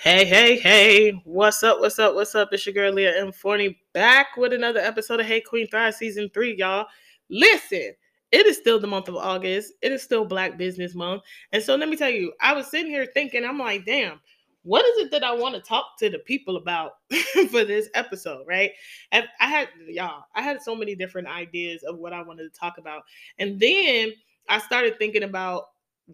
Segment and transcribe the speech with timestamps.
[0.00, 1.80] Hey, hey, hey, what's up?
[1.80, 2.14] What's up?
[2.14, 2.50] What's up?
[2.52, 3.32] It's your girl Leah M.
[3.32, 6.86] Forney back with another episode of Hey Queen Thrive Season 3, y'all.
[7.28, 7.94] Listen,
[8.30, 9.72] it is still the month of August.
[9.82, 11.22] It is still Black Business Month.
[11.50, 14.20] And so let me tell you, I was sitting here thinking, I'm like, damn,
[14.62, 16.92] what is it that I want to talk to the people about
[17.50, 18.70] for this episode, right?
[19.10, 22.56] And I had y'all, I had so many different ideas of what I wanted to
[22.56, 23.02] talk about.
[23.40, 24.12] And then
[24.48, 25.70] I started thinking about,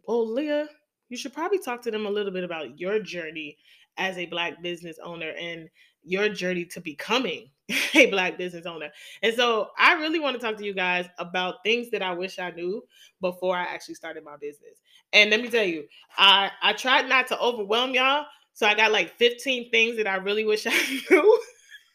[0.08, 0.68] well, Leah,
[1.10, 3.58] you should probably talk to them a little bit about your journey
[3.96, 5.68] as a black business owner and
[6.02, 7.48] your journey to becoming
[7.94, 8.90] a black business owner.
[9.22, 12.38] And so I really want to talk to you guys about things that I wish
[12.38, 12.84] I knew
[13.20, 14.80] before I actually started my business.
[15.12, 15.84] And let me tell you,
[16.18, 18.26] I I tried not to overwhelm y'all.
[18.52, 21.40] So I got like 15 things that I really wish I knew.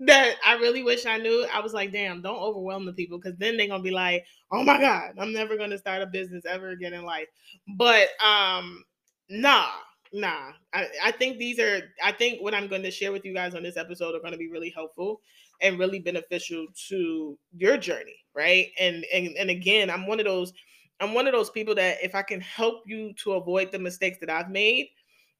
[0.00, 1.46] that I really wish I knew.
[1.52, 4.62] I was like, damn, don't overwhelm the people because then they're gonna be like, oh
[4.62, 7.28] my God, I'm never gonna start a business ever again in life.
[7.76, 8.84] But um,
[9.28, 9.68] nah,
[10.12, 10.52] nah.
[10.72, 13.62] I, I think these are I think what I'm gonna share with you guys on
[13.62, 15.20] this episode are gonna be really helpful
[15.62, 18.68] and really beneficial to your journey, right?
[18.78, 20.52] And and and again, I'm one of those
[21.00, 24.18] I'm one of those people that if I can help you to avoid the mistakes
[24.20, 24.88] that I've made,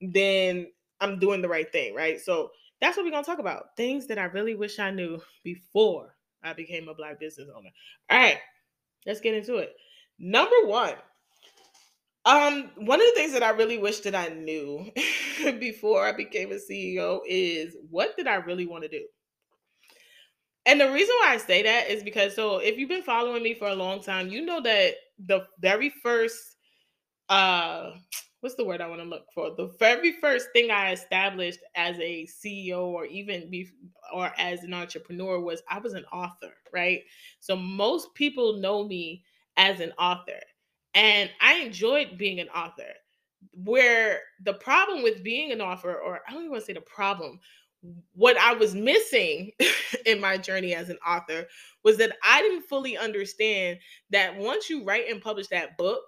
[0.01, 0.67] then
[1.01, 2.21] I'm doing the right thing, right?
[2.21, 2.51] So
[2.81, 3.77] that's what we're gonna talk about.
[3.77, 7.71] Things that I really wish I knew before I became a black business owner.
[8.11, 8.39] All right,
[9.07, 9.75] let's get into it.
[10.19, 10.95] Number one,
[12.27, 14.91] um, one of the things that I really wish that I knew
[15.61, 19.07] before I became a CEO is what did I really want to do?
[20.67, 23.55] And the reason why I say that is because so if you've been following me
[23.55, 26.57] for a long time, you know that the very first
[27.29, 27.93] uh
[28.41, 29.51] what's the word I want to look for?
[29.57, 33.69] The very first thing I established as a CEO or even be,
[34.15, 37.03] or as an entrepreneur was I was an author, right?
[37.41, 39.25] So most people know me
[39.57, 40.41] as an author.
[40.97, 42.93] And I enjoyed being an author.
[43.53, 46.81] Where the problem with being an author, or I don't even want to say the
[46.81, 47.39] problem,
[48.15, 49.53] what I was missing
[50.07, 51.47] in my journey as an author
[51.85, 53.79] was that I didn't fully understand
[54.11, 56.03] that once you write and publish that book,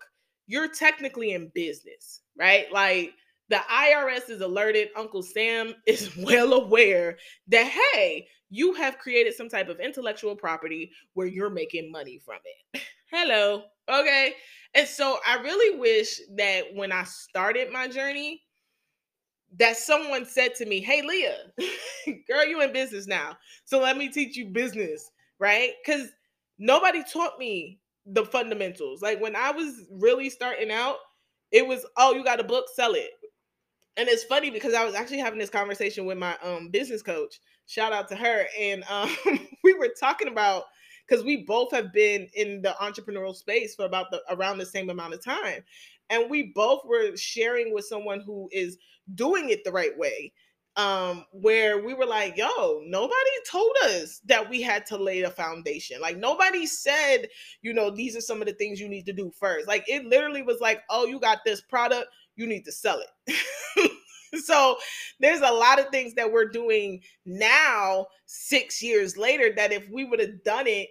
[0.47, 2.72] you're technically in business, right?
[2.72, 3.12] Like
[3.50, 9.50] the IRS is alerted, Uncle Sam is well aware that, hey, you have created some
[9.50, 12.38] type of intellectual property where you're making money from
[12.72, 12.82] it.
[13.10, 13.65] Hello.
[13.88, 14.34] Okay.
[14.75, 18.43] And so I really wish that when I started my journey,
[19.59, 21.38] that someone said to me, Hey, Leah,
[22.28, 23.37] girl, you in business now.
[23.65, 25.72] So let me teach you business, right?
[25.84, 26.09] Because
[26.59, 29.03] nobody taught me the fundamentals.
[29.03, 30.97] Like when I was really starting out,
[31.50, 33.10] it was, oh, you got a book, sell it.
[33.97, 37.41] And it's funny because I was actually having this conversation with my um business coach.
[37.66, 38.47] Shout out to her.
[38.59, 39.10] And um
[39.65, 40.65] we were talking about
[41.08, 44.91] because we both have been in the entrepreneurial space for about the around the same
[44.91, 45.62] amount of time.
[46.10, 48.78] And we both were sharing with someone who is
[49.14, 50.32] doing it the right way
[50.78, 55.30] um, where we were like, yo, nobody told us that we had to lay a
[55.30, 56.00] foundation.
[56.00, 57.26] Like nobody said,
[57.62, 59.66] you know, these are some of the things you need to do first.
[59.66, 63.91] Like it literally was like, oh, you got this product, you need to sell it.
[64.44, 64.76] so
[65.18, 70.04] there's a lot of things that we're doing now, six years later, that if we
[70.04, 70.91] would have done it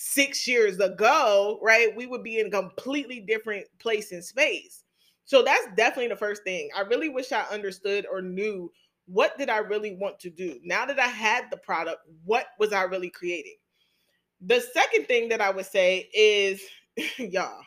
[0.00, 4.84] six years ago, right, we would be in a completely different place in space.
[5.24, 6.70] So that's definitely the first thing.
[6.76, 8.70] I really wish I understood or knew
[9.06, 10.60] what did I really want to do?
[10.62, 13.56] Now that I had the product, what was I really creating?
[14.40, 16.62] The second thing that I would say is,
[17.18, 17.60] y'all,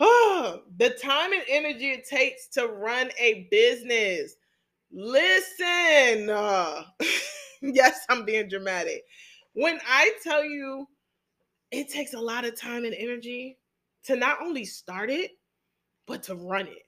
[0.00, 4.34] oh, the time and energy it takes to run a business.
[4.90, 6.82] Listen, uh,
[7.62, 9.04] yes, I'm being dramatic.
[9.52, 10.88] When I tell you
[11.70, 13.58] it takes a lot of time and energy
[14.04, 15.32] to not only start it,
[16.06, 16.82] but to run it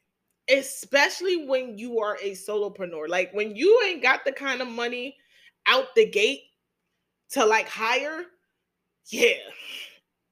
[0.50, 3.08] especially when you are a solopreneur.
[3.08, 5.16] Like when you ain't got the kind of money
[5.66, 6.42] out the gate
[7.30, 8.24] to like hire,
[9.10, 9.38] yeah.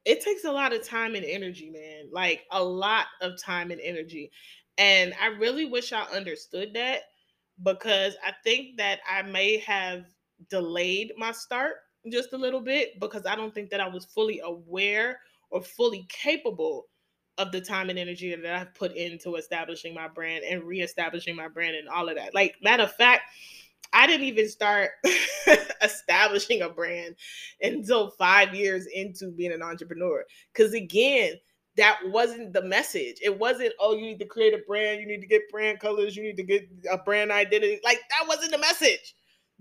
[0.04, 2.10] It takes a lot of time and energy, man.
[2.12, 4.30] Like a lot of time and energy.
[4.76, 7.02] And I really wish I understood that
[7.62, 10.04] because I think that I may have
[10.50, 11.76] delayed my start
[12.10, 15.20] just a little bit because I don't think that I was fully aware
[15.50, 16.86] or fully capable
[17.38, 21.48] of the time and energy that I've put into establishing my brand and reestablishing my
[21.48, 22.34] brand and all of that.
[22.34, 23.22] Like, matter of fact,
[23.92, 24.90] I didn't even start
[25.82, 27.16] establishing a brand
[27.60, 30.24] until five years into being an entrepreneur.
[30.52, 31.34] Because again,
[31.76, 33.16] that wasn't the message.
[33.22, 36.16] It wasn't, oh, you need to create a brand, you need to get brand colors,
[36.16, 37.80] you need to get a brand identity.
[37.84, 39.14] Like, that wasn't the message.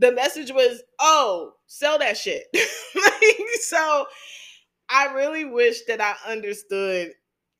[0.04, 2.48] The message was, oh, sell that shit.
[2.54, 4.06] like, so
[4.90, 7.14] I really wish that I understood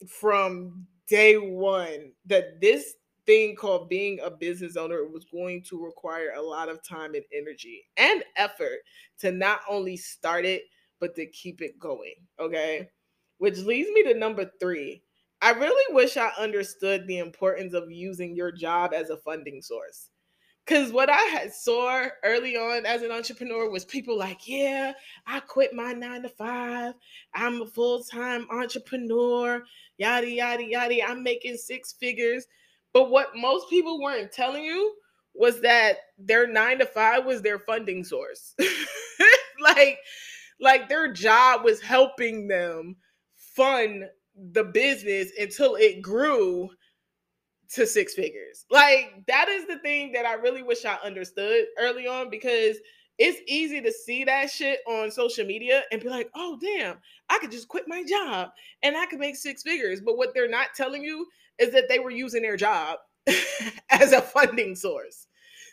[0.10, 2.96] from day one that this
[3.26, 7.24] thing called being a business owner was going to require a lot of time and
[7.34, 8.80] energy and effort
[9.20, 10.64] to not only start it,
[11.00, 12.16] but to keep it going.
[12.42, 12.90] Okay.
[13.38, 15.02] Which leads me to number three.
[15.42, 20.10] I really wish I understood the importance of using your job as a funding source.
[20.66, 24.94] Cause what I had saw early on as an entrepreneur was people like, yeah,
[25.28, 26.94] I quit my nine to five.
[27.34, 29.62] I'm a full-time entrepreneur,
[29.98, 31.04] yada yada yada.
[31.06, 32.48] I'm making six figures.
[32.94, 34.94] But what most people weren't telling you
[35.34, 38.56] was that their nine to five was their funding source.
[39.60, 39.98] like,
[40.62, 42.96] like their job was helping them
[43.34, 44.06] fund
[44.36, 46.70] the business until it grew
[47.74, 48.66] to six figures.
[48.70, 52.78] Like that is the thing that I really wish I understood early on because
[53.20, 56.98] it's easy to see that shit on social media and be like, oh damn,
[57.30, 58.50] I could just quit my job
[58.82, 60.02] and I could make six figures.
[60.02, 61.28] But what they're not telling you
[61.60, 62.98] is that they were using their job
[63.90, 65.28] as a funding source.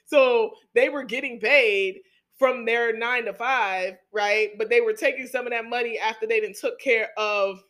[0.06, 2.00] So they were getting paid
[2.38, 4.50] from their nine to five, right?
[4.58, 7.62] But they were taking some of that money after they then took care of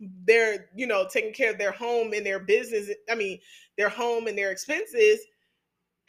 [0.00, 2.90] their, you know, taking care of their home and their business.
[3.10, 3.38] I mean,
[3.76, 5.20] their home and their expenses,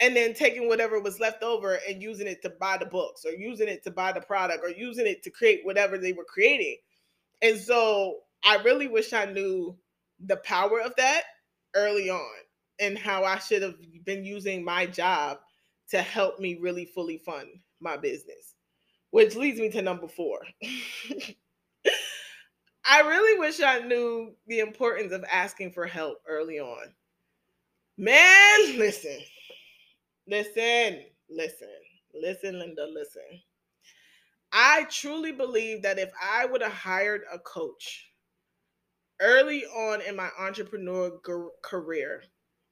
[0.00, 3.32] and then taking whatever was left over and using it to buy the books or
[3.32, 6.76] using it to buy the product or using it to create whatever they were creating.
[7.42, 9.76] And so I really wish I knew
[10.20, 11.22] the power of that
[11.74, 12.36] early on
[12.78, 15.38] and how I should have been using my job
[15.90, 17.48] to help me really fully fund
[17.80, 18.54] my business.
[19.10, 20.40] Which leads me to number four.
[22.88, 26.94] I really wish I knew the importance of asking for help early on.
[27.98, 29.18] Man, listen,
[30.28, 31.68] listen, listen,
[32.14, 33.40] listen, Linda, listen.
[34.52, 38.10] I truly believe that if I would have hired a coach
[39.20, 41.10] early on in my entrepreneur
[41.62, 42.22] career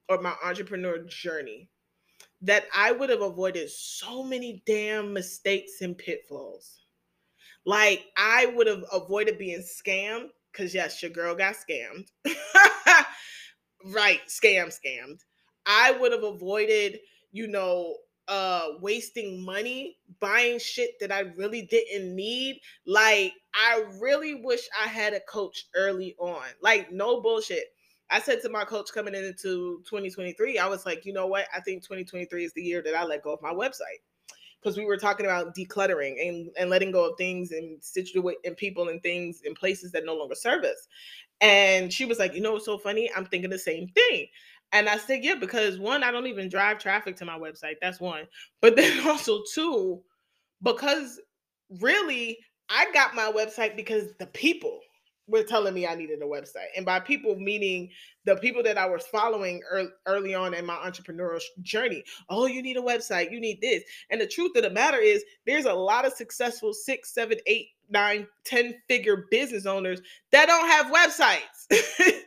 [0.07, 1.69] or my entrepreneur journey,
[2.41, 6.84] that I would have avoided so many damn mistakes and pitfalls.
[7.65, 12.07] Like I would have avoided being scammed because yes, your girl got scammed.
[13.85, 15.21] right, scam scammed.
[15.65, 16.99] I would have avoided,
[17.31, 17.95] you know,
[18.27, 22.59] uh wasting money buying shit that I really didn't need.
[22.85, 26.43] Like I really wish I had a coach early on.
[26.61, 27.65] Like no bullshit.
[28.11, 31.47] I said to my coach coming into 2023, I was like, you know what?
[31.55, 34.01] I think 2023 is the year that I let go of my website
[34.65, 38.57] because we were talking about decluttering and, and letting go of things and situate and
[38.57, 40.87] people and things in places that no longer serve us.
[41.39, 43.11] And she was like, you know, what's so funny?
[43.15, 44.25] I'm thinking the same thing.
[44.71, 47.75] And I said, yeah, because one, I don't even drive traffic to my website.
[47.79, 48.23] That's one.
[48.59, 50.01] But then also two,
[50.63, 51.21] because
[51.79, 52.39] really
[52.69, 54.79] I got my website because the people
[55.27, 56.67] were telling me I needed a website.
[56.75, 57.89] And by people, meaning
[58.25, 62.03] the people that I was following early, early on in my entrepreneurial journey.
[62.29, 63.31] Oh, you need a website.
[63.31, 63.83] You need this.
[64.09, 67.69] And the truth of the matter is, there's a lot of successful six, seven, eight,
[67.89, 70.01] nine, ten figure business owners
[70.31, 72.21] that don't have websites.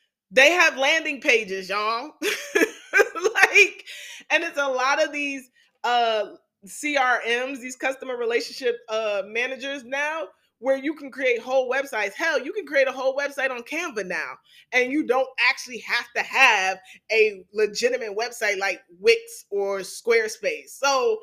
[0.30, 2.12] they have landing pages, y'all.
[2.22, 3.84] like,
[4.30, 5.50] and it's a lot of these
[5.82, 6.26] uh
[6.66, 10.28] CRMs, these customer relationship uh managers now
[10.64, 12.14] where you can create whole websites.
[12.14, 14.32] Hell, you can create a whole website on Canva now,
[14.72, 16.78] and you don't actually have to have
[17.12, 20.70] a legitimate website like Wix or Squarespace.
[20.70, 21.18] So,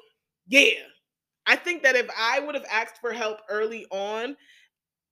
[0.48, 0.84] yeah,
[1.48, 4.38] I think that if I would have asked for help early on,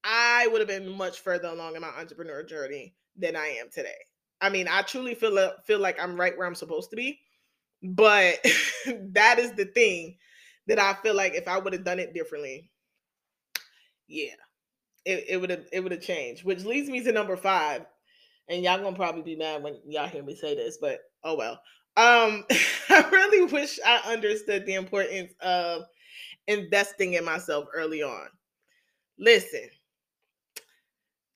[0.03, 3.97] I would have been much further along in my entrepreneur journey than I am today.
[4.41, 7.19] I mean, I truly feel feel like I'm right where I'm supposed to be,
[7.81, 8.35] but
[8.85, 10.17] that is the thing
[10.67, 12.69] that I feel like if I would have done it differently,
[14.09, 14.33] yeah,
[15.05, 16.43] it, it would have it would have changed.
[16.43, 17.85] Which leads me to number five,
[18.49, 21.61] and y'all gonna probably be mad when y'all hear me say this, but oh well.
[21.95, 22.45] Um,
[22.89, 25.83] I really wish I understood the importance of
[26.47, 28.27] investing in myself early on.
[29.19, 29.69] Listen,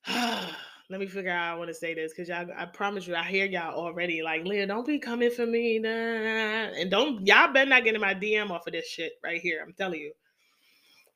[0.09, 3.15] let me figure out how I want to say this because y'all, I promise you,
[3.15, 4.23] I hear y'all already.
[4.23, 8.01] Like, Leah, don't be coming for me, nah, and don't y'all better not get in
[8.01, 9.63] my DM off of this shit right here.
[9.63, 10.13] I'm telling you.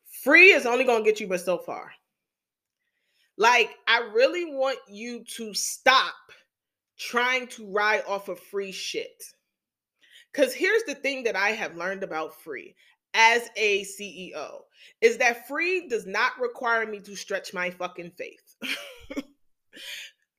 [0.08, 1.92] Free is only going to get you but so far.
[3.36, 6.14] Like, I really want you to stop
[6.98, 9.22] trying to ride off of free shit.
[10.32, 12.74] Because here's the thing that I have learned about free
[13.14, 14.60] as a CEO
[15.00, 18.56] is that free does not require me to stretch my fucking faith.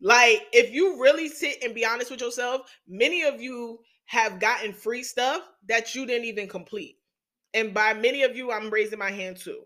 [0.02, 4.74] like, if you really sit and be honest with yourself, many of you have gotten
[4.74, 6.99] free stuff that you didn't even complete.
[7.54, 9.62] And by many of you, I'm raising my hand too,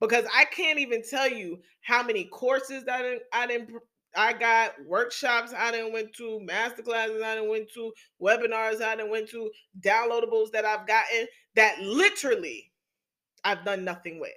[0.00, 3.70] because I can't even tell you how many courses that I didn't,
[4.16, 8.96] I got workshops I didn't went to, master classes I didn't went to, webinars I
[8.96, 9.50] didn't went to,
[9.80, 11.26] downloadables that I've gotten
[11.56, 12.70] that literally
[13.44, 14.32] I've done nothing with.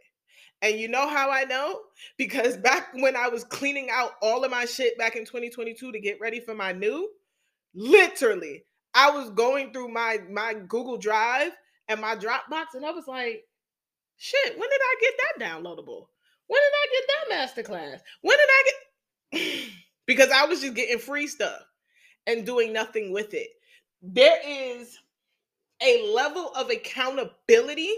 [0.61, 1.81] And you know how I know?
[2.17, 5.99] Because back when I was cleaning out all of my shit back in 2022 to
[5.99, 7.09] get ready for my new,
[7.75, 8.63] literally,
[8.93, 11.51] I was going through my my Google Drive
[11.87, 13.43] and my Dropbox and I was like,
[14.17, 16.07] shit, when did I get that downloadable?
[16.47, 17.99] When did I get that masterclass?
[18.21, 18.63] When did I
[19.31, 19.69] get
[20.05, 21.61] because I was just getting free stuff
[22.25, 23.49] and doing nothing with it.
[24.01, 24.97] There is
[25.81, 27.93] a level of accountability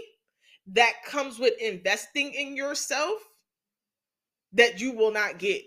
[0.68, 3.18] that comes with investing in yourself
[4.52, 5.62] that you will not get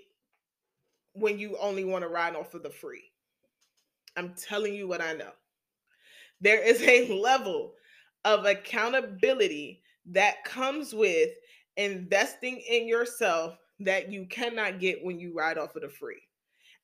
[1.13, 3.03] when you only want to ride off of the free.
[4.15, 5.31] I'm telling you what I know.
[6.41, 7.73] There is a level
[8.25, 11.29] of accountability that comes with
[11.77, 16.21] investing in yourself that you cannot get when you ride off of the free.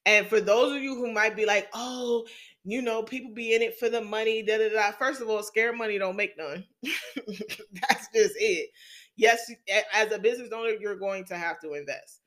[0.06, 2.26] And for those of you who might be like, oh,
[2.64, 4.92] you know, people be in it for the money, da da da.
[4.92, 6.66] First of all, scare money don't make none.
[6.84, 8.70] That's just it.
[9.18, 9.52] Yes,
[9.94, 12.22] as a business owner, you're going to have to invest.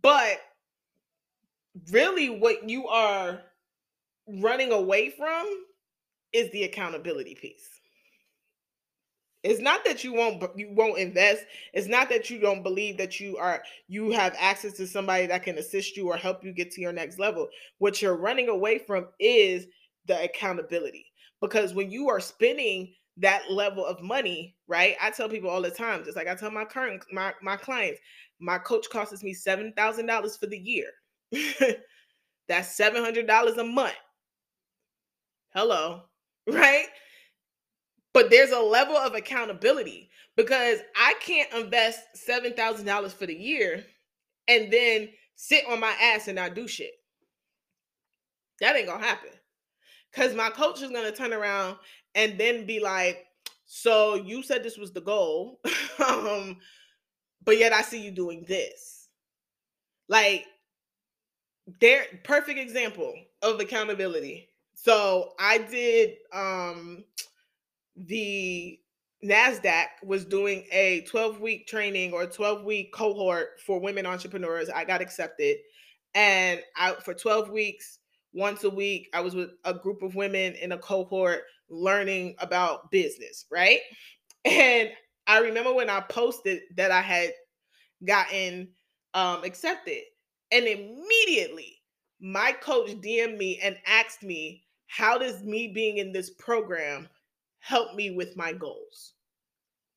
[0.00, 0.38] But
[1.90, 3.40] really, what you are
[4.26, 5.46] running away from
[6.32, 7.77] is the accountability piece.
[9.44, 11.44] It's not that you won't you won't invest.
[11.72, 15.44] It's not that you don't believe that you are you have access to somebody that
[15.44, 17.48] can assist you or help you get to your next level.
[17.78, 19.66] What you're running away from is
[20.06, 21.06] the accountability.
[21.40, 24.96] Because when you are spending that level of money, right?
[25.00, 28.00] I tell people all the time, just like I tell my current my my clients,
[28.40, 30.86] my coach costs me seven thousand dollars for the year.
[32.48, 33.94] That's seven hundred dollars a month.
[35.54, 36.02] Hello,
[36.48, 36.86] right?
[38.14, 43.84] But there's a level of accountability because I can't invest $7,000 for the year
[44.46, 46.92] and then sit on my ass and not do shit.
[48.60, 49.30] That ain't gonna happen.
[50.12, 51.76] Cause my coach is gonna turn around
[52.14, 53.26] and then be like,
[53.66, 55.60] so you said this was the goal,
[56.08, 56.56] um,
[57.44, 59.08] but yet I see you doing this.
[60.08, 60.46] Like,
[61.80, 63.12] there, perfect example
[63.42, 64.48] of accountability.
[64.74, 67.04] So I did um
[68.06, 68.78] the
[69.24, 74.68] NASDAQ was doing a 12 week training or 12 week cohort for women entrepreneurs.
[74.68, 75.56] I got accepted.
[76.14, 77.98] And I, for 12 weeks,
[78.32, 82.90] once a week, I was with a group of women in a cohort learning about
[82.90, 83.80] business, right?
[84.44, 84.90] And
[85.26, 87.32] I remember when I posted that I had
[88.04, 88.68] gotten
[89.14, 90.02] um, accepted,
[90.52, 91.82] and immediately
[92.20, 97.08] my coach DM'd me and asked me, How does me being in this program
[97.60, 99.14] help me with my goals.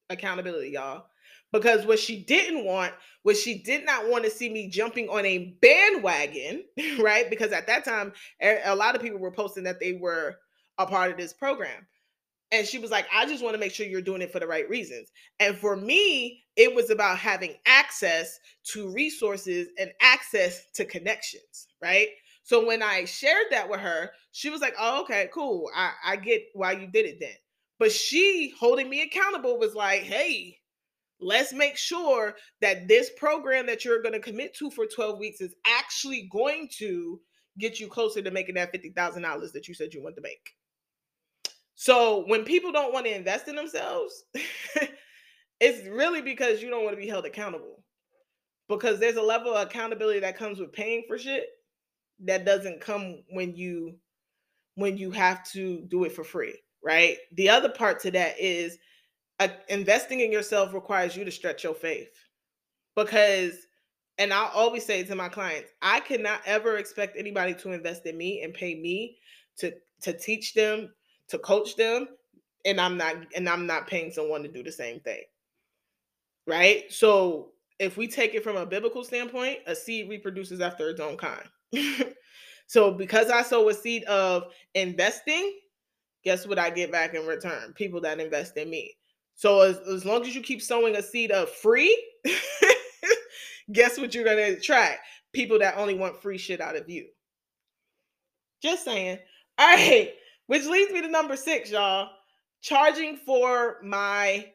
[0.09, 1.05] Accountability, y'all.
[1.51, 5.25] Because what she didn't want was she did not want to see me jumping on
[5.25, 6.63] a bandwagon,
[6.99, 7.29] right?
[7.29, 10.37] Because at that time, a lot of people were posting that they were
[10.77, 11.85] a part of this program.
[12.53, 14.47] And she was like, I just want to make sure you're doing it for the
[14.47, 15.09] right reasons.
[15.39, 18.39] And for me, it was about having access
[18.73, 22.09] to resources and access to connections, right?
[22.43, 25.69] So when I shared that with her, she was like, Oh, okay, cool.
[25.73, 27.35] I, I get why you did it then.
[27.81, 30.59] But she holding me accountable was like, hey,
[31.19, 35.41] let's make sure that this program that you're going to commit to for 12 weeks
[35.41, 37.19] is actually going to
[37.57, 40.51] get you closer to making that $50,000 that you said you want to make.
[41.73, 44.25] So when people don't want to invest in themselves,
[45.59, 47.83] it's really because you don't want to be held accountable.
[48.69, 51.45] Because there's a level of accountability that comes with paying for shit
[52.25, 53.95] that doesn't come when you
[54.75, 57.17] when you have to do it for free right?
[57.33, 58.77] The other part to that is
[59.39, 62.13] uh, investing in yourself requires you to stretch your faith
[62.95, 63.67] because
[64.17, 68.17] and I'll always say to my clients, I cannot ever expect anybody to invest in
[68.17, 69.17] me and pay me
[69.57, 70.93] to to teach them,
[71.29, 72.07] to coach them,
[72.65, 75.23] and I'm not and I'm not paying someone to do the same thing.
[76.45, 76.83] Right?
[76.91, 81.17] So if we take it from a biblical standpoint, a seed reproduces after its own
[81.17, 81.47] kind.
[82.67, 84.43] so because I sow a seed of
[84.75, 85.59] investing,
[86.23, 87.73] guess what I get back in return?
[87.73, 88.95] People that invest in me.
[89.35, 91.97] So as, as long as you keep sowing a seed of free,
[93.71, 94.99] guess what you're gonna attract?
[95.33, 97.07] People that only want free shit out of you.
[98.61, 99.17] Just saying.
[99.57, 100.11] All right,
[100.47, 102.09] which leads me to number six, y'all.
[102.61, 104.51] Charging for my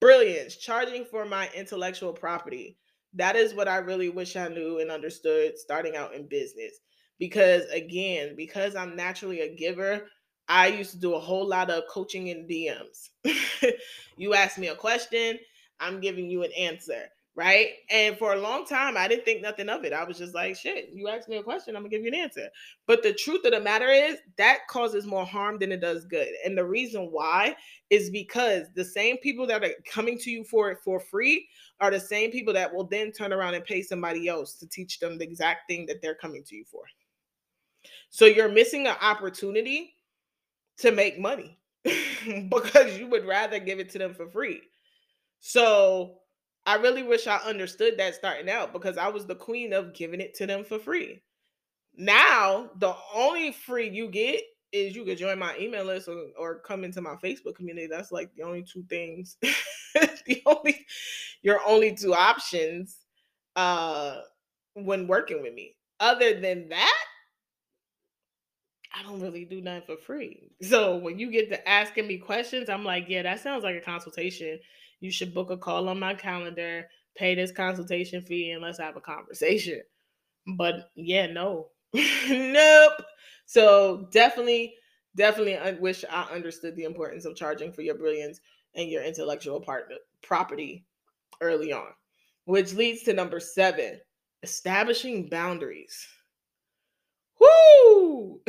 [0.00, 2.78] brilliance, charging for my intellectual property.
[3.14, 6.72] That is what I really wish I knew and understood starting out in business.
[7.18, 10.06] Because again, because I'm naturally a giver,
[10.48, 13.10] I used to do a whole lot of coaching in DMs.
[14.16, 15.38] you ask me a question,
[15.80, 17.02] I'm giving you an answer,
[17.34, 17.70] right?
[17.90, 19.92] And for a long time, I didn't think nothing of it.
[19.92, 22.14] I was just like, shit, you ask me a question, I'm gonna give you an
[22.14, 22.48] answer.
[22.86, 26.28] But the truth of the matter is that causes more harm than it does good.
[26.44, 27.56] And the reason why
[27.90, 31.48] is because the same people that are coming to you for it for free
[31.80, 35.00] are the same people that will then turn around and pay somebody else to teach
[35.00, 36.82] them the exact thing that they're coming to you for.
[38.10, 39.95] So you're missing an opportunity
[40.78, 44.60] to make money because you would rather give it to them for free.
[45.40, 46.18] So
[46.64, 50.20] I really wish I understood that starting out because I was the queen of giving
[50.20, 51.22] it to them for free.
[51.96, 54.42] Now, the only free you get
[54.72, 57.86] is you could join my email list or, or come into my Facebook community.
[57.86, 59.36] That's like the only two things,
[59.94, 60.84] the only
[61.42, 62.98] your only two options
[63.54, 64.20] uh
[64.74, 65.76] when working with me.
[66.00, 67.04] Other than that,
[68.98, 70.50] I don't really do nothing for free.
[70.62, 73.80] So when you get to asking me questions, I'm like, yeah, that sounds like a
[73.80, 74.58] consultation
[75.00, 78.96] you should book a call on my calendar, pay this consultation fee, and let's have
[78.96, 79.82] a conversation.
[80.56, 81.68] But yeah, no,
[82.28, 83.02] nope.
[83.46, 84.74] So definitely,
[85.16, 88.40] definitely, I wish I understood the importance of charging for your brilliance
[88.74, 90.86] and your intellectual partner property
[91.40, 91.88] early on,
[92.44, 94.00] which leads to number seven:
[94.42, 96.06] establishing boundaries.
[97.40, 98.40] Whoo!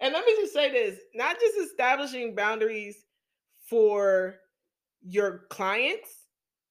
[0.00, 3.04] and let me just say this: not just establishing boundaries
[3.68, 4.36] for
[5.02, 6.10] your clients,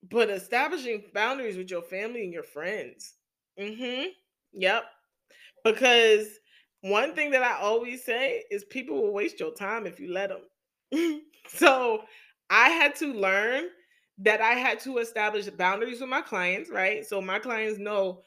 [0.09, 3.15] but establishing boundaries with your family and your friends.
[3.59, 4.09] Mm-hmm.
[4.53, 4.83] Yep.
[5.63, 6.27] Because
[6.81, 10.29] one thing that I always say is people will waste your time if you let
[10.29, 11.21] them.
[11.47, 12.03] so
[12.49, 13.65] I had to learn
[14.19, 17.05] that I had to establish boundaries with my clients, right?
[17.05, 18.23] So my clients know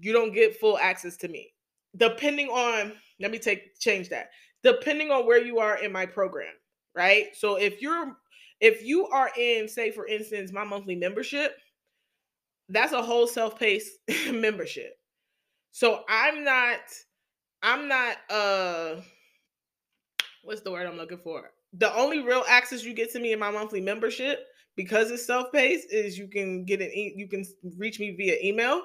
[0.00, 1.51] you don't get full access to me.
[1.96, 4.30] Depending on, let me take change that.
[4.62, 6.52] Depending on where you are in my program,
[6.94, 7.26] right?
[7.34, 8.16] So if you're
[8.60, 11.56] if you are in, say, for instance, my monthly membership,
[12.68, 13.90] that's a whole self-paced
[14.32, 14.94] membership.
[15.72, 16.78] So I'm not,
[17.62, 18.96] I'm not uh
[20.44, 21.50] what's the word I'm looking for?
[21.74, 25.92] The only real access you get to me in my monthly membership because it's self-paced
[25.92, 27.44] is you can get an e- you can
[27.76, 28.82] reach me via email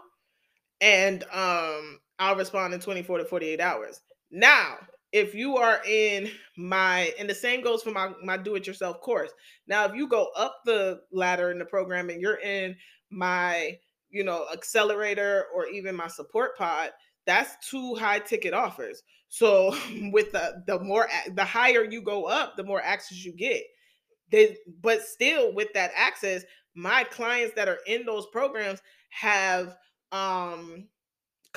[0.81, 4.01] and um I'll respond in 24 to 48 hours.
[4.31, 4.77] Now,
[5.11, 8.99] if you are in my and the same goes for my my do it yourself
[9.01, 9.31] course.
[9.67, 12.75] Now if you go up the ladder in the program and you're in
[13.09, 13.77] my
[14.09, 16.91] you know accelerator or even my support pod
[17.25, 19.03] that's two high ticket offers.
[19.29, 19.75] So
[20.11, 23.63] with the the more the higher you go up the more access you get.
[24.29, 26.43] They but still with that access
[26.75, 29.77] my clients that are in those programs have
[30.11, 30.87] um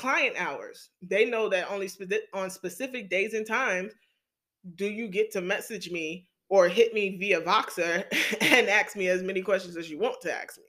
[0.00, 0.88] client hours.
[1.02, 3.92] They know that only spe- on specific days and times
[4.76, 8.04] do you get to message me or hit me via Voxer
[8.40, 10.64] and ask me as many questions as you want to ask me.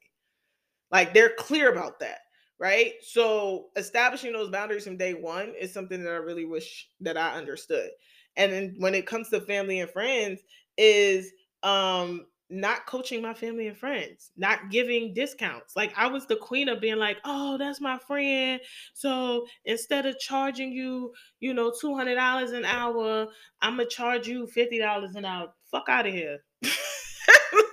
[0.91, 2.19] Like they're clear about that,
[2.59, 2.93] right?
[3.01, 7.37] So establishing those boundaries from day one is something that I really wish that I
[7.37, 7.89] understood.
[8.35, 10.41] And then when it comes to family and friends,
[10.77, 11.31] is
[11.63, 15.75] um not coaching my family and friends, not giving discounts.
[15.75, 18.59] Like I was the queen of being like, "Oh, that's my friend."
[18.93, 23.27] So instead of charging you, you know, two hundred dollars an hour,
[23.61, 25.53] I'm gonna charge you fifty dollars an hour.
[25.71, 26.39] Fuck out of here.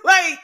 [0.03, 0.39] like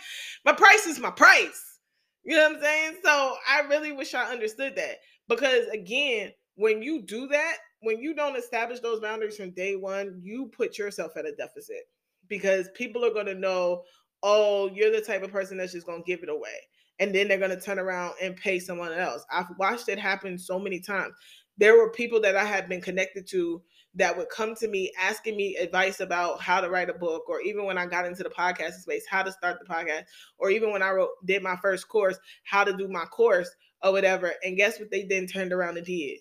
[0.45, 1.79] my price is my price.
[2.23, 2.97] You know what I'm saying?
[3.03, 8.13] So I really wish I understood that because again, when you do that, when you
[8.13, 11.83] don't establish those boundaries from day one, you put yourself at a deficit
[12.27, 13.83] because people are going to know
[14.23, 16.67] oh, you're the type of person that's just gonna give it away.
[16.99, 19.25] And then they're gonna turn around and pay someone else.
[19.31, 21.13] I've watched it happen so many times.
[21.57, 23.61] There were people that I had been connected to
[23.95, 27.39] that would come to me asking me advice about how to write a book, or
[27.41, 30.03] even when I got into the podcast space, how to start the podcast,
[30.37, 33.49] or even when I wrote did my first course, how to do my course
[33.81, 34.33] or whatever.
[34.43, 36.19] And guess what they then turned around and did?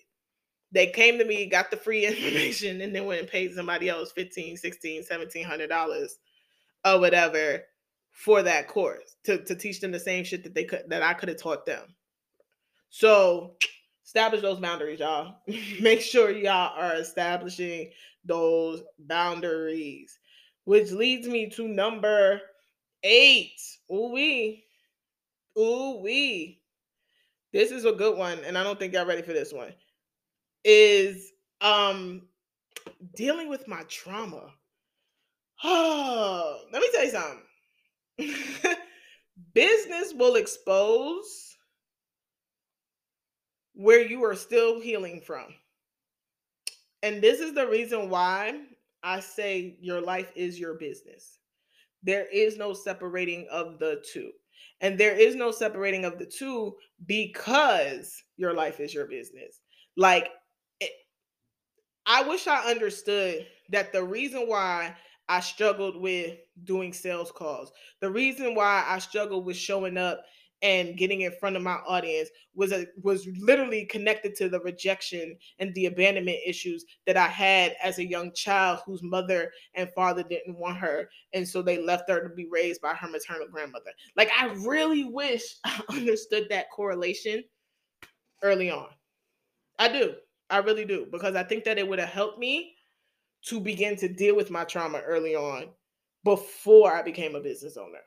[0.71, 4.11] They came to me, got the free information, and then went and paid somebody else
[4.13, 6.17] 15, 16, 1700 dollars
[6.85, 7.63] or whatever
[8.15, 11.13] for that course to, to teach them the same shit that they could that I
[11.13, 11.83] could have taught them.
[12.89, 13.55] So
[14.05, 15.35] establish those boundaries, y'all.
[15.81, 17.91] Make sure y'all are establishing
[18.23, 20.17] those boundaries.
[20.63, 22.41] Which leads me to number
[23.03, 23.59] eight.
[23.91, 24.63] Ooh wee.
[25.59, 26.61] Ooh wee.
[27.51, 29.73] This is a good one, and I don't think y'all ready for this one.
[30.63, 32.21] Is um
[33.13, 34.53] dealing with my trauma.
[35.65, 37.44] Oh, let me tell you something
[39.53, 41.55] business will expose
[43.73, 45.47] where you are still healing from.
[47.03, 48.59] And this is the reason why
[49.03, 51.39] I say your life is your business.
[52.03, 54.31] There is no separating of the two.
[54.81, 56.75] And there is no separating of the two
[57.05, 59.61] because your life is your business.
[59.95, 60.29] Like,
[60.79, 60.91] it,
[62.05, 64.95] I wish I understood that the reason why
[65.27, 70.21] I struggled with doing sales calls, the reason why I struggled with showing up
[70.61, 75.37] and getting in front of my audience was a, was literally connected to the rejection
[75.59, 80.23] and the abandonment issues that I had as a young child whose mother and father
[80.23, 83.91] didn't want her and so they left her to be raised by her maternal grandmother.
[84.15, 87.43] Like I really wish I understood that correlation
[88.41, 88.87] early on.
[89.77, 90.15] I do.
[90.49, 92.74] I really do because I think that it would have helped me
[93.47, 95.67] to begin to deal with my trauma early on
[96.23, 97.99] before I became a business owner.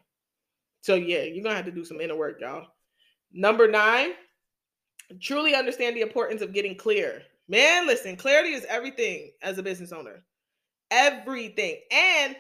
[0.81, 2.67] So yeah, you're gonna have to do some inner work, y'all.
[3.33, 4.13] Number nine,
[5.21, 7.23] truly understand the importance of getting clear.
[7.49, 10.25] Man, listen, clarity is everything as a business owner.
[10.91, 11.77] Everything.
[11.91, 12.37] And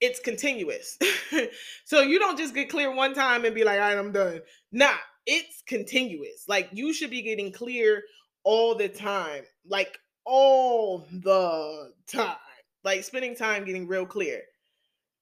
[0.00, 0.98] it's continuous.
[1.84, 4.40] so you don't just get clear one time and be like, all right, I'm done.
[4.70, 4.94] Nah,
[5.26, 6.44] it's continuous.
[6.48, 8.02] Like you should be getting clear
[8.44, 9.44] all the time.
[9.66, 12.36] Like all the time.
[12.82, 14.42] Like spending time getting real clear.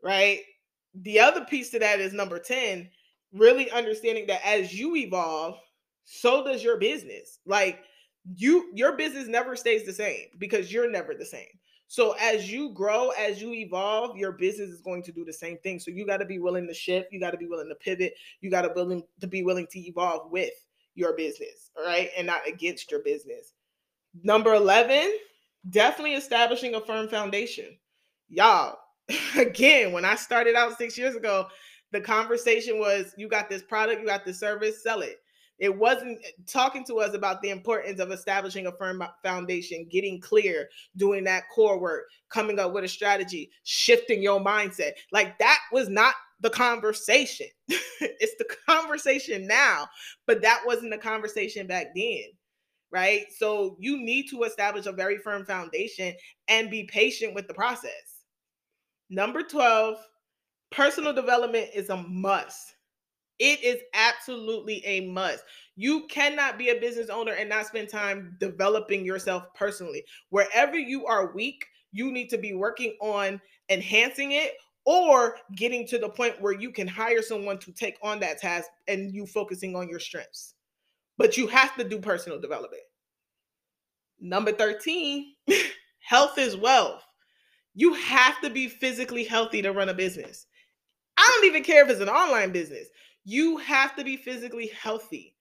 [0.02, 0.40] Right?
[0.94, 2.88] the other piece to that is number 10
[3.32, 5.58] really understanding that as you evolve
[6.04, 7.80] so does your business like
[8.36, 11.46] you your business never stays the same because you're never the same
[11.86, 15.56] so as you grow as you evolve your business is going to do the same
[15.58, 17.74] thing so you got to be willing to shift you got to be willing to
[17.76, 20.52] pivot you got to be willing to be willing to evolve with
[20.94, 23.54] your business all right and not against your business
[24.22, 25.12] number 11
[25.70, 27.76] definitely establishing a firm foundation
[28.28, 28.76] y'all
[29.36, 31.46] again, when I started out six years ago,
[31.92, 35.16] the conversation was you got this product, you got the service, sell it.
[35.58, 40.68] It wasn't talking to us about the importance of establishing a firm foundation, getting clear,
[40.96, 44.92] doing that core work, coming up with a strategy, shifting your mindset.
[45.12, 47.46] Like that was not the conversation.
[47.68, 49.86] it's the conversation now,
[50.26, 52.24] but that wasn't the conversation back then.
[52.92, 53.24] Right.
[53.36, 56.14] So you need to establish a very firm foundation
[56.48, 58.12] and be patient with the process
[59.12, 59.98] Number 12,
[60.70, 62.76] personal development is a must.
[63.38, 65.44] It is absolutely a must.
[65.76, 70.02] You cannot be a business owner and not spend time developing yourself personally.
[70.30, 74.52] Wherever you are weak, you need to be working on enhancing it
[74.86, 78.70] or getting to the point where you can hire someone to take on that task
[78.88, 80.54] and you focusing on your strengths.
[81.22, 82.82] But you have to do personal development.
[84.20, 85.32] Number 13,
[86.00, 87.04] health is wealth.
[87.74, 90.46] You have to be physically healthy to run a business.
[91.16, 92.88] I don't even care if it's an online business.
[93.24, 95.36] You have to be physically healthy.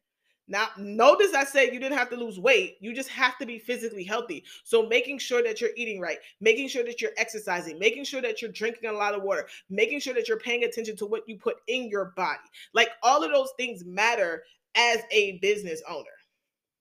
[0.48, 2.78] Now, notice I said you didn't have to lose weight.
[2.80, 4.44] You just have to be physically healthy.
[4.64, 8.40] So, making sure that you're eating right, making sure that you're exercising, making sure that
[8.40, 11.38] you're drinking a lot of water, making sure that you're paying attention to what you
[11.38, 12.38] put in your body.
[12.74, 14.44] Like, all of those things matter
[14.76, 16.06] as a business owner.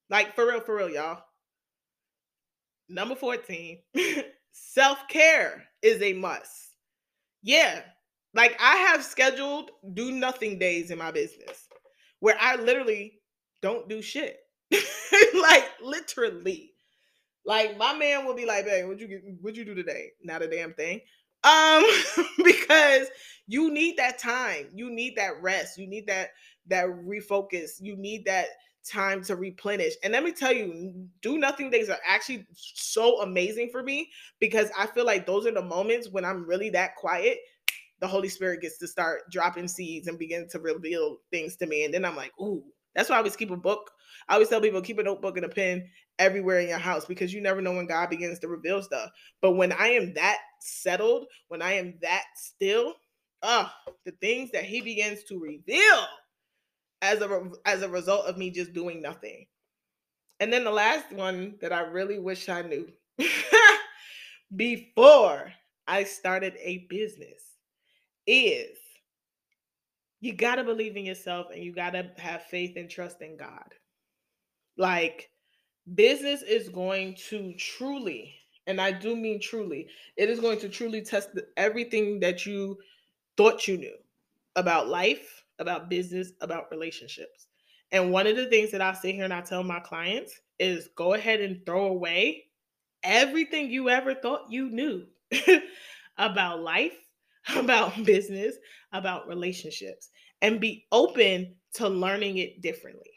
[0.09, 1.23] Like, for real, for real, y'all.
[2.89, 3.79] Number 14.
[4.53, 6.75] Self care is a must.
[7.43, 7.83] Yeah.
[8.35, 11.69] Like I have scheduled do nothing days in my business
[12.21, 13.21] where I literally
[13.63, 14.39] don't do shit.
[14.73, 16.73] like literally.
[17.45, 20.49] Like my man will be like, "Babe, what you what you do today?" Not a
[20.49, 21.01] damn thing.
[21.43, 21.83] Um,
[22.45, 23.09] because
[23.47, 24.69] you need that time.
[24.75, 25.79] You need that rest.
[25.79, 26.31] You need that
[26.71, 27.81] that refocus.
[27.81, 28.47] You need that
[28.89, 29.95] time to replenish.
[30.03, 34.71] And let me tell you, do nothing days are actually so amazing for me because
[34.77, 37.39] I feel like those are the moments when I'm really that quiet.
[38.01, 41.85] The Holy Spirit gets to start dropping seeds and begin to reveal things to me.
[41.85, 43.91] And then I'm like, ooh, that's why I always keep a book.
[44.29, 47.33] I always tell people keep a notebook and a pen everywhere in your house because
[47.33, 49.11] you never know when God begins to reveal stuff.
[49.41, 52.95] But when I am that settled, when I am that still,
[53.43, 53.71] oh,
[54.05, 56.07] the things that He begins to reveal
[57.03, 59.47] as a as a result of me just doing nothing.
[60.39, 62.89] And then the last one that I really wish I knew
[64.57, 65.53] before
[65.87, 67.43] I started a business
[68.27, 68.79] is
[70.21, 73.37] you got to believe in yourself and you got to have faith and trust in
[73.37, 73.75] God.
[74.79, 75.31] Like
[75.95, 78.35] business is going to truly
[78.67, 82.79] and I do mean truly, it is going to truly test everything that you
[83.37, 83.97] thought you knew
[84.55, 87.47] about life, about business, about relationships.
[87.93, 90.89] And one of the things that I sit here and I tell my clients is
[90.97, 92.45] go ahead and throw away
[93.03, 95.07] everything you ever thought you knew
[96.19, 96.97] about life,
[97.57, 98.57] about business,
[98.93, 100.11] about relationships,
[100.43, 103.11] and be open to learning it differently.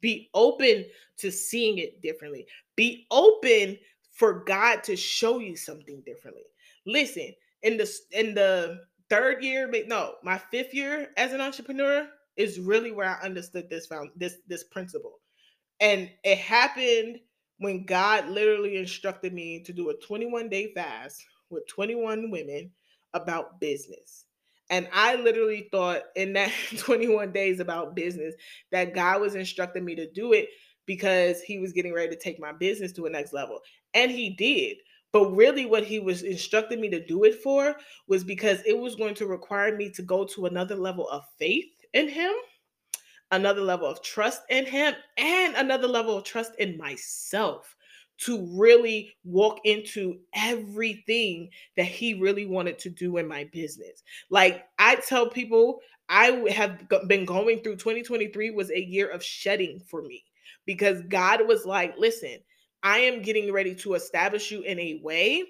[0.00, 0.84] Be open
[1.18, 2.46] to seeing it differently.
[2.76, 3.78] Be open
[4.12, 6.44] for God to show you something differently.
[6.86, 8.78] Listen, in the in the
[9.10, 13.86] third year, no, my fifth year as an entrepreneur is really where I understood this
[13.86, 15.20] found this this principle.
[15.80, 17.18] And it happened
[17.58, 22.70] when God literally instructed me to do a 21 day fast with 21 women
[23.14, 24.24] about business.
[24.70, 28.34] And I literally thought in that 21 days about business
[28.70, 30.48] that God was instructing me to do it
[30.86, 33.60] because he was getting ready to take my business to a next level.
[33.94, 34.78] And he did.
[35.12, 38.94] But really, what he was instructing me to do it for was because it was
[38.94, 42.32] going to require me to go to another level of faith in him,
[43.30, 47.74] another level of trust in him, and another level of trust in myself
[48.18, 54.02] to really walk into everything that he really wanted to do in my business.
[54.28, 59.80] Like I tell people, I have been going through 2023 was a year of shedding
[59.86, 60.24] for me
[60.66, 62.38] because God was like, listen,
[62.82, 65.44] I am getting ready to establish you in a way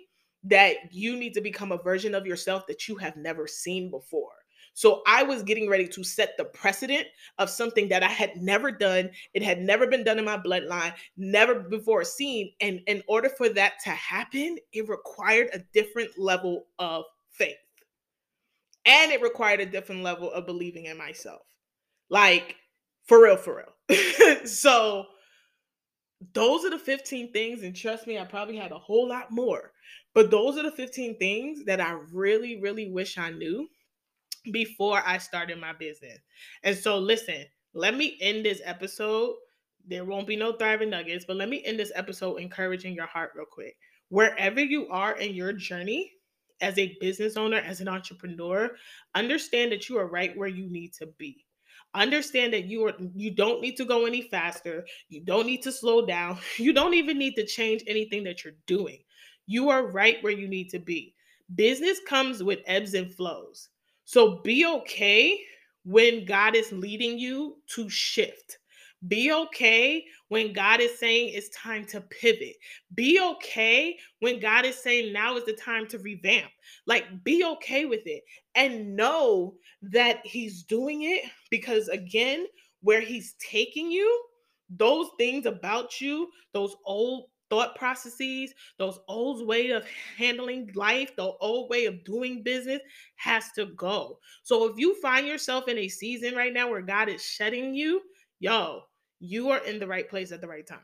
[0.45, 4.31] that you need to become a version of yourself that you have never seen before.
[4.79, 7.07] So I was getting ready to set the precedent
[7.39, 9.11] of something that I had never done.
[9.35, 12.53] It had never been done in my bloodline, never before seen.
[12.61, 17.57] And in order for that to happen, it required a different level of faith.
[18.87, 21.43] And it required a different level of believing in myself.
[22.09, 22.55] Like,
[23.07, 24.45] for real, for real.
[24.47, 25.07] so,
[26.35, 27.63] those are the 15 things.
[27.63, 29.73] And trust me, I probably had a whole lot more.
[30.15, 33.69] But those are the 15 things that I really, really wish I knew
[34.53, 36.19] before I started my business.
[36.63, 39.35] And so, listen, let me end this episode.
[39.87, 43.33] There won't be no Thriver Nuggets, but let me end this episode encouraging your heart
[43.37, 43.77] real quick.
[44.09, 46.13] Wherever you are in your journey
[46.61, 48.71] as a business owner, as an entrepreneur,
[49.15, 51.45] understand that you are right where you need to be.
[51.95, 54.87] Understand that you are you don't need to go any faster.
[55.09, 56.39] You don't need to slow down.
[56.59, 58.99] You don't even need to change anything that you're doing.
[59.47, 61.15] You are right where you need to be.
[61.55, 63.69] Business comes with ebbs and flows.
[64.05, 65.41] So be okay
[65.85, 68.59] when God is leading you to shift.
[69.07, 72.57] Be okay when God is saying it's time to pivot.
[72.95, 76.51] Be okay when God is saying now is the time to revamp.
[76.87, 78.25] Like, be okay with it
[78.59, 82.47] and know that He's doing it because, again,
[82.83, 84.25] where He's taking you,
[84.69, 89.87] those things about you, those old thought processes, those old way of
[90.19, 92.81] handling life, the old way of doing business
[93.17, 94.19] has to go.
[94.43, 98.03] So if you find yourself in a season right now where God is shedding you,
[98.41, 98.83] yo,
[99.21, 100.81] you are in the right place at the right time.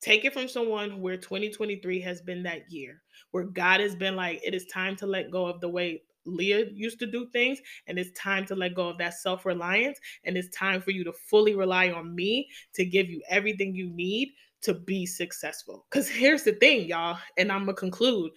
[0.00, 4.40] Take it from someone where 2023 has been that year, where God has been like,
[4.42, 7.98] it is time to let go of the way Leah used to do things, and
[7.98, 9.98] it's time to let go of that self reliance.
[10.24, 13.90] And it's time for you to fully rely on me to give you everything you
[13.90, 14.30] need
[14.62, 15.86] to be successful.
[15.90, 18.30] Because here's the thing, y'all, and I'm going to conclude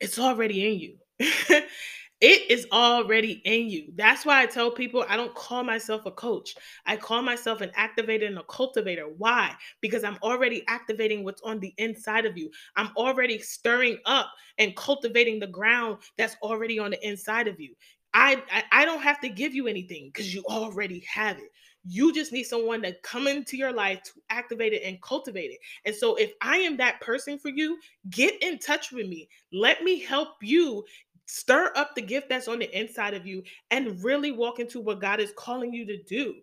[0.00, 1.60] it's already in you.
[2.20, 3.92] it is already in you.
[3.94, 6.54] That's why I tell people I don't call myself a coach.
[6.86, 9.04] I call myself an activator and a cultivator.
[9.18, 9.54] Why?
[9.82, 12.50] Because I'm already activating what's on the inside of you.
[12.74, 17.74] I'm already stirring up and cultivating the ground that's already on the inside of you.
[18.14, 21.50] I, I, I don't have to give you anything because you already have it.
[21.88, 25.58] You just need someone to come into your life to activate it and cultivate it.
[25.84, 27.78] And so, if I am that person for you,
[28.10, 29.28] get in touch with me.
[29.52, 30.82] Let me help you
[31.26, 35.00] stir up the gift that's on the inside of you and really walk into what
[35.00, 36.36] God is calling you to do.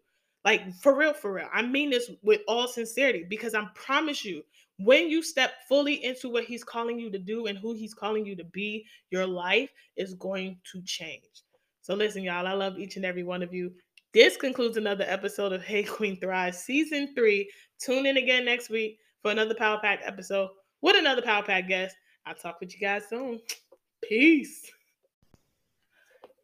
[0.46, 1.48] Like, for real, for real.
[1.54, 4.44] I mean this with all sincerity because I promise you,
[4.80, 8.26] when you step fully into what He's calling you to do and who He's calling
[8.26, 11.44] you to be, your life is going to change.
[11.82, 13.72] So, listen, y'all, I love each and every one of you.
[14.14, 17.50] This concludes another episode of Hey Queen Thrive Season 3.
[17.80, 20.50] Tune in again next week for another Power Pack episode
[20.82, 21.96] with another Power Pack guest.
[22.26, 23.40] I'll talk with you guys soon.
[24.10, 24.70] Peace.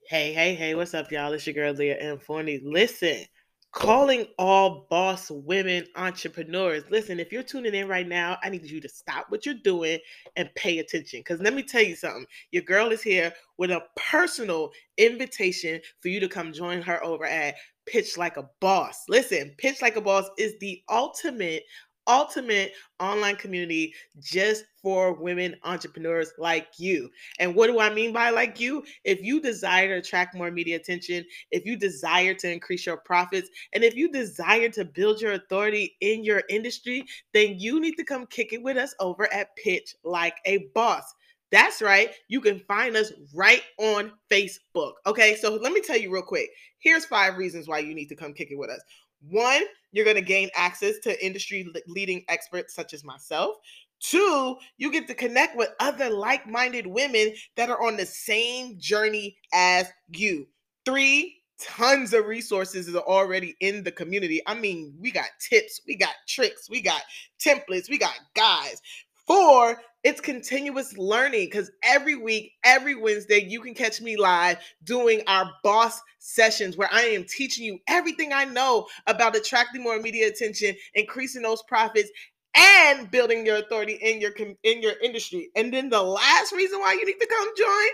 [0.08, 1.34] Hey, hey, hey, what's up, y'all?
[1.34, 2.18] It's your girl Leah M.
[2.18, 2.60] Forney.
[2.64, 3.26] Listen,
[3.74, 6.84] calling all boss women entrepreneurs.
[6.90, 10.00] Listen, if you're tuning in right now, I need you to stop what you're doing
[10.38, 11.20] and pay attention.
[11.20, 16.08] Because let me tell you something your girl is here with a personal invitation for
[16.08, 18.96] you to come join her over at Pitch Like a BAWSE.
[19.10, 21.64] Listen, Pitch Like a BAWSE is the ultimate
[22.10, 27.10] ultimate online community just for women entrepreneurs like you.
[27.40, 28.84] And what do I mean by like you?
[29.04, 33.50] If you desire to attract more media attention, if you desire to increase your profits,
[33.74, 38.04] and if you desire to build your authority in your industry, then you need to
[38.04, 41.04] come kick it with us over at Pitch Like a BAWSE.
[41.52, 42.12] That's right.
[42.28, 44.94] You can find us right on Facebook.
[45.08, 45.36] Okay.
[45.36, 46.50] So let me tell you real quick.
[46.78, 48.82] Here's five reasons why you need to come kick it with us.
[49.22, 53.58] One, you're going to gain access to industry leading experts such as myself.
[54.00, 58.80] Two, you get to connect with other like minded women that are on the same
[58.80, 60.48] journey as you.
[60.86, 64.42] Three, tons of resources is already in the community.
[64.48, 67.02] I mean, we got tips, we got tricks, we got
[67.46, 68.82] templates, we got guides.
[69.30, 75.22] Four, it's continuous learning because every week, every Wednesday, you can catch me live doing
[75.28, 80.30] our boss sessions where I am teaching you everything I know about attracting more media
[80.30, 82.10] attention, increasing those profits,
[82.56, 84.32] and building your authority in your
[84.64, 85.52] in your industry.
[85.56, 87.90] And then the last reason why you need to come join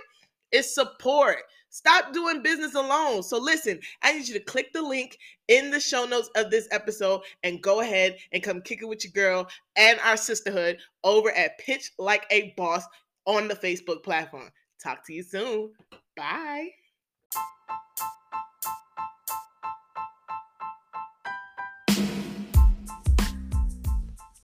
[0.53, 1.39] is support.
[1.75, 3.21] Stop doing business alone.
[3.21, 5.17] So listen, I need you to click the link
[5.49, 9.03] in the show notes of this episode and go ahead and come kick it with
[9.03, 12.85] your girl and our sisterhood over at Pitch Like a BAWSE
[13.25, 14.51] on the Facebook platform.
[14.81, 15.73] Talk to you soon.
[16.15, 16.69] Bye.